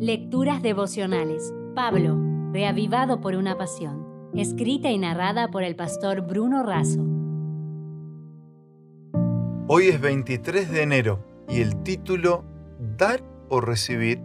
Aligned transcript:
Lecturas 0.00 0.62
devocionales. 0.62 1.52
Pablo, 1.74 2.16
reavivado 2.52 3.20
por 3.20 3.34
una 3.34 3.58
pasión. 3.58 4.30
Escrita 4.32 4.92
y 4.92 4.98
narrada 4.98 5.50
por 5.50 5.64
el 5.64 5.74
pastor 5.74 6.20
Bruno 6.20 6.62
Razo. 6.62 7.04
Hoy 9.66 9.88
es 9.88 10.00
23 10.00 10.70
de 10.70 10.82
enero 10.82 11.26
y 11.48 11.62
el 11.62 11.82
título 11.82 12.44
Dar 12.78 13.24
o 13.48 13.60
recibir. 13.60 14.20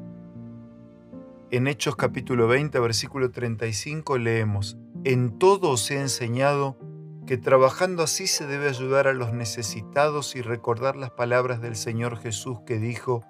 En 1.49 1.65
Hechos 1.65 1.95
capítulo 1.95 2.47
20, 2.47 2.79
versículo 2.79 3.31
35 3.31 4.19
leemos, 4.19 4.77
En 5.03 5.39
todo 5.39 5.71
os 5.71 5.89
he 5.89 5.99
enseñado 5.99 6.77
que 7.25 7.39
trabajando 7.39 8.03
así 8.03 8.27
se 8.27 8.45
debe 8.45 8.69
ayudar 8.69 9.07
a 9.07 9.13
los 9.13 9.33
necesitados 9.33 10.35
y 10.35 10.43
recordar 10.43 10.95
las 10.97 11.09
palabras 11.09 11.61
del 11.61 11.75
Señor 11.75 12.17
Jesús 12.17 12.59
que 12.63 12.77
dijo, 12.77 13.23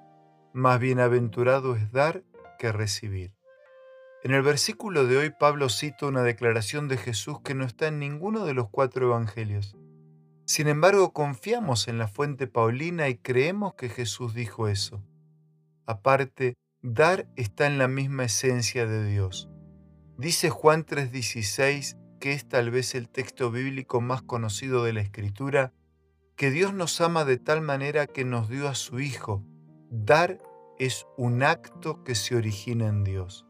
Más 0.51 0.77
bienaventurado 0.81 1.77
es 1.77 1.89
dar 1.93 2.25
recibir. 2.71 3.35
En 4.23 4.31
el 4.31 4.41
versículo 4.41 5.05
de 5.05 5.17
hoy 5.17 5.31
Pablo 5.31 5.67
cita 5.69 6.05
una 6.05 6.23
declaración 6.23 6.87
de 6.87 6.97
Jesús 6.97 7.41
que 7.43 7.55
no 7.55 7.65
está 7.65 7.87
en 7.87 7.99
ninguno 7.99 8.45
de 8.45 8.53
los 8.53 8.69
cuatro 8.69 9.07
evangelios. 9.07 9.75
Sin 10.45 10.67
embargo, 10.67 11.13
confiamos 11.13 11.87
en 11.87 11.97
la 11.97 12.07
fuente 12.07 12.47
paulina 12.47 13.09
y 13.09 13.15
creemos 13.15 13.75
que 13.75 13.89
Jesús 13.89 14.33
dijo 14.33 14.67
eso. 14.67 15.03
Aparte, 15.85 16.55
dar 16.81 17.27
está 17.35 17.67
en 17.67 17.77
la 17.77 17.87
misma 17.87 18.25
esencia 18.25 18.85
de 18.85 19.05
Dios. 19.05 19.49
Dice 20.17 20.49
Juan 20.49 20.85
3:16 20.85 21.97
que 22.23 22.31
es 22.31 22.47
tal 22.47 22.71
vez 22.71 22.95
el 22.95 23.09
texto 23.09 23.51
bíblico 23.51 23.99
más 23.99 24.21
conocido 24.21 24.85
de 24.85 24.93
la 24.93 25.01
Escritura, 25.01 25.73
que 26.37 26.51
Dios 26.51 26.73
nos 26.73 27.01
ama 27.01 27.25
de 27.25 27.35
tal 27.35 27.59
manera 27.59 28.07
que 28.07 28.23
nos 28.23 28.47
dio 28.47 28.69
a 28.69 28.75
su 28.75 29.01
Hijo. 29.01 29.43
Dar 29.89 30.37
es 30.79 31.05
un 31.17 31.43
acto 31.43 32.03
que 32.03 32.15
se 32.15 32.35
origina 32.35 32.87
en 32.87 33.03
Dios. 33.03 33.45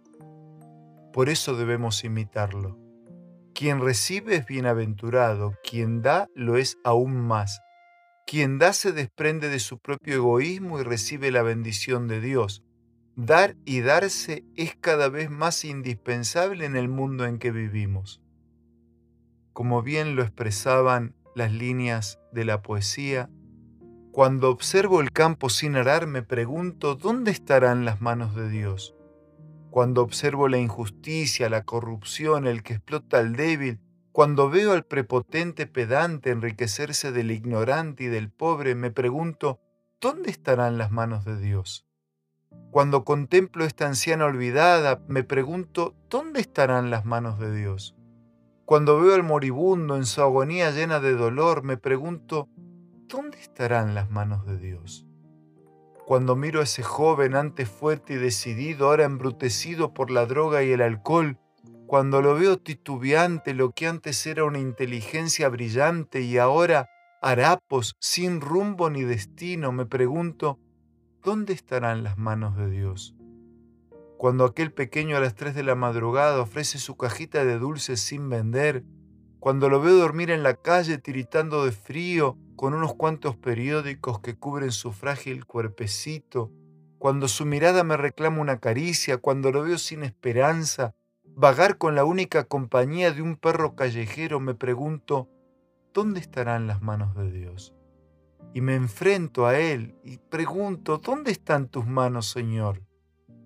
Por 1.11 1.29
eso 1.29 1.55
debemos 1.55 2.03
imitarlo. 2.03 2.77
Quien 3.53 3.81
recibe 3.81 4.35
es 4.35 4.45
bienaventurado, 4.45 5.53
quien 5.63 6.01
da 6.01 6.27
lo 6.35 6.57
es 6.57 6.77
aún 6.83 7.15
más. 7.19 7.61
Quien 8.25 8.57
da 8.57 8.73
se 8.73 8.91
desprende 8.91 9.49
de 9.49 9.59
su 9.59 9.77
propio 9.79 10.15
egoísmo 10.15 10.79
y 10.79 10.83
recibe 10.83 11.31
la 11.31 11.43
bendición 11.43 12.07
de 12.07 12.19
Dios. 12.19 12.63
Dar 13.15 13.55
y 13.65 13.81
darse 13.81 14.43
es 14.55 14.75
cada 14.75 15.09
vez 15.09 15.29
más 15.29 15.65
indispensable 15.65 16.65
en 16.65 16.75
el 16.75 16.89
mundo 16.89 17.25
en 17.25 17.37
que 17.37 17.51
vivimos 17.51 18.23
como 19.53 19.83
bien 19.83 20.15
lo 20.15 20.23
expresaban 20.23 21.15
las 21.35 21.51
líneas 21.51 22.19
de 22.31 22.43
la 22.43 22.61
poesía, 22.61 23.29
cuando 24.13 24.51
observo 24.51 25.01
el 25.01 25.11
campo 25.11 25.49
sin 25.49 25.75
arar 25.75 26.05
me 26.05 26.21
pregunto 26.21 26.93
dónde 26.93 27.31
estarán 27.31 27.83
las 27.83 27.99
manos 27.99 28.35
de 28.35 28.47
Dios. 28.47 28.93
Cuando 29.71 30.03
observo 30.03 30.47
la 30.47 30.59
injusticia, 30.59 31.49
la 31.49 31.63
corrupción, 31.63 32.45
el 32.45 32.61
que 32.61 32.73
explota 32.73 33.17
al 33.17 33.35
débil, 33.35 33.79
cuando 34.11 34.51
veo 34.51 34.73
al 34.73 34.83
prepotente 34.83 35.65
pedante 35.65 36.29
enriquecerse 36.29 37.11
del 37.11 37.31
ignorante 37.31 38.03
y 38.03 38.07
del 38.07 38.29
pobre, 38.29 38.75
me 38.75 38.91
pregunto, 38.91 39.59
¿dónde 39.99 40.29
estarán 40.29 40.77
las 40.77 40.91
manos 40.91 41.25
de 41.25 41.39
Dios? 41.39 41.87
Cuando 42.69 43.03
contemplo 43.05 43.65
esta 43.65 43.87
anciana 43.87 44.25
olvidada, 44.25 45.01
me 45.07 45.23
pregunto, 45.23 45.95
¿dónde 46.07 46.39
estarán 46.39 46.91
las 46.91 47.03
manos 47.03 47.39
de 47.39 47.51
Dios? 47.55 47.95
Cuando 48.65 48.99
veo 49.01 49.15
al 49.15 49.23
moribundo 49.23 49.97
en 49.97 50.05
su 50.05 50.21
agonía 50.21 50.71
llena 50.71 50.99
de 50.99 51.15
dolor, 51.15 51.63
me 51.63 51.77
pregunto, 51.77 52.47
¿dónde 53.13 53.37
estarán 53.39 53.93
las 53.93 54.09
manos 54.09 54.43
de 54.47 54.57
Dios? 54.57 55.05
Cuando 56.07 56.35
miro 56.35 56.61
a 56.61 56.63
ese 56.63 56.81
joven 56.81 57.35
antes 57.35 57.69
fuerte 57.69 58.15
y 58.15 58.17
decidido, 58.17 58.87
ahora 58.87 59.03
embrutecido 59.03 59.93
por 59.93 60.09
la 60.09 60.25
droga 60.25 60.63
y 60.63 60.71
el 60.71 60.81
alcohol, 60.81 61.37
cuando 61.85 62.23
lo 62.23 62.33
veo 62.33 62.57
titubeante, 62.57 63.53
lo 63.53 63.69
que 63.69 63.85
antes 63.85 64.25
era 64.25 64.45
una 64.45 64.57
inteligencia 64.57 65.47
brillante 65.49 66.21
y 66.21 66.39
ahora 66.39 66.89
harapos, 67.21 67.95
sin 67.99 68.41
rumbo 68.41 68.89
ni 68.89 69.03
destino, 69.03 69.71
me 69.71 69.85
pregunto, 69.85 70.57
¿dónde 71.21 71.53
estarán 71.53 72.03
las 72.03 72.17
manos 72.17 72.57
de 72.57 72.67
Dios? 72.71 73.15
cuando 74.17 74.45
aquel 74.45 74.71
pequeño 74.71 75.17
a 75.17 75.19
las 75.19 75.35
3 75.35 75.53
de 75.53 75.63
la 75.63 75.75
madrugada 75.75 76.39
ofrece 76.39 76.77
su 76.77 76.95
cajita 76.95 77.43
de 77.43 77.59
dulces 77.59 77.99
sin 77.99 78.29
vender, 78.29 78.85
cuando 79.43 79.67
lo 79.67 79.81
veo 79.81 79.95
dormir 79.95 80.31
en 80.31 80.41
la 80.41 80.53
calle 80.53 80.97
tiritando 80.97 81.65
de 81.65 81.73
frío 81.73 82.37
con 82.55 82.73
unos 82.73 82.93
cuantos 82.93 83.35
periódicos 83.35 84.21
que 84.21 84.37
cubren 84.37 84.71
su 84.71 84.93
frágil 84.93 85.45
cuerpecito, 85.45 86.49
cuando 86.97 87.27
su 87.27 87.45
mirada 87.45 87.83
me 87.83 87.97
reclama 87.97 88.39
una 88.39 88.61
caricia, 88.61 89.17
cuando 89.17 89.51
lo 89.51 89.63
veo 89.63 89.77
sin 89.77 90.05
esperanza, 90.05 90.95
vagar 91.25 91.77
con 91.77 91.93
la 91.93 92.05
única 92.05 92.45
compañía 92.45 93.11
de 93.11 93.21
un 93.21 93.35
perro 93.35 93.75
callejero, 93.75 94.39
me 94.39 94.55
pregunto, 94.55 95.27
¿dónde 95.93 96.21
estarán 96.21 96.65
las 96.65 96.81
manos 96.81 97.13
de 97.13 97.29
Dios? 97.29 97.73
Y 98.53 98.61
me 98.61 98.75
enfrento 98.75 99.45
a 99.45 99.59
Él 99.59 99.97
y 100.05 100.19
pregunto, 100.19 100.99
¿dónde 100.99 101.33
están 101.33 101.67
tus 101.67 101.85
manos, 101.85 102.29
Señor? 102.29 102.81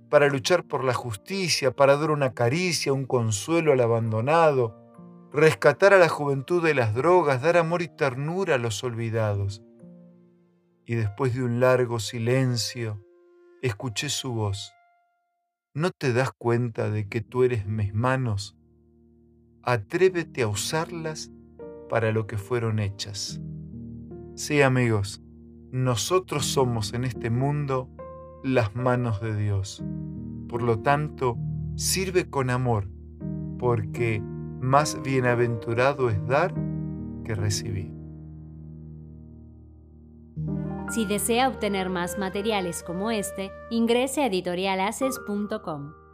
para 0.10 0.30
luchar 0.30 0.64
por 0.64 0.86
la 0.86 0.94
justicia, 0.94 1.76
para 1.76 1.98
dar 1.98 2.12
una 2.12 2.34
caricia, 2.34 2.94
un 2.94 3.06
consuelo 3.06 3.74
al 3.74 3.82
abandonado, 3.82 4.87
rescatar 5.34 5.94
a 5.94 6.00
la 6.00 6.10
juventud 6.10 6.64
de 6.64 6.74
las 6.74 6.94
drogas, 6.94 7.42
dar 7.42 7.58
amor 7.58 7.82
y 7.82 7.88
ternura 7.88 8.56
a 8.56 8.58
los 8.58 8.84
olvidados. 8.84 9.62
Y 10.86 10.96
después 10.96 11.36
de 11.36 11.44
un 11.44 11.60
largo 11.60 12.00
silencio, 12.00 13.04
escuché 13.62 14.10
su 14.10 14.34
voz. 14.34 14.74
¿No 15.74 15.92
te 15.92 16.14
das 16.14 16.32
cuenta 16.32 16.90
de 16.90 17.08
que 17.08 17.22
tú 17.22 17.44
eres 17.44 17.68
mis 17.68 17.94
manos? 17.94 18.58
Atrévete 19.64 20.44
a 20.44 20.48
usarlas 20.48 21.32
para 21.90 22.12
lo 22.12 22.26
que 22.26 22.38
fueron 22.38 22.80
hechas. 22.80 23.40
Sí, 24.36 24.62
amigos, 24.62 25.22
nosotros 25.72 26.46
somos 26.46 26.94
en 26.94 27.04
este 27.04 27.30
mundo 27.30 27.90
las 28.44 28.76
manos 28.76 29.22
de 29.22 29.36
Dios. 29.36 29.84
Por 30.48 30.62
lo 30.62 30.80
tanto, 30.80 31.38
sirve 31.76 32.30
con 32.30 32.50
amor, 32.50 32.90
porque 33.60 34.24
más 34.60 35.02
bienaventurado 35.02 36.10
es 36.10 36.26
dar 36.28 36.54
que 37.24 37.36
recibir. 37.36 37.92
Si 40.90 41.06
desea 41.06 41.50
obtener 41.50 41.90
más 41.90 42.18
materiales 42.18 42.82
como 42.82 43.12
este, 43.12 43.52
ingrese 43.70 44.22
a 44.22 44.28
editorialaces.com. 44.28 46.07